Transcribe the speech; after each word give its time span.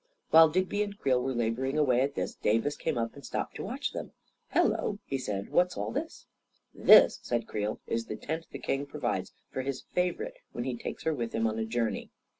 A 0.33 0.33
KING 0.33 0.41
IN 0.41 0.49
BABYLON 0.49 1.21
191 1.21 1.21
While 1.21 1.29
Digby 1.29 1.45
and 1.45 1.57
Creel 1.57 1.77
were 1.77 1.77
laboring 1.77 1.77
away 1.77 2.01
at 2.01 2.15
this, 2.15 2.33
Davis 2.33 2.75
came 2.75 2.97
up 2.97 3.13
and 3.13 3.23
stopped 3.23 3.55
to 3.57 3.63
watch 3.63 3.91
them." 3.93 4.13
Hello!" 4.55 4.97
he 5.11 5.19
said." 5.19 5.49
What's 5.51 5.77
all 5.77 5.91
this?" 5.91 6.25
"This," 6.73 7.19
said 7.21 7.45
Creel, 7.47 7.79
"is 7.85 8.07
the 8.07 8.15
tent 8.15 8.47
the 8.51 8.57
king 8.57 8.87
pro 8.87 8.99
vides 8.99 9.31
for 9.51 9.61
his 9.61 9.83
favorite 9.93 10.37
when 10.53 10.63
he 10.63 10.75
takes 10.75 11.03
her 11.03 11.13
with 11.13 11.33
him 11.35 11.45
on 11.45 11.59
a 11.59 11.65
journey." 11.67 12.09